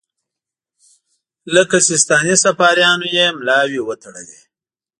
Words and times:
لکه 1.55 1.77
سیستاني 1.89 2.35
صفاریانو 2.45 3.07
یې 3.15 3.25
ملاوې 3.37 3.81
وتړلې. 3.83 4.39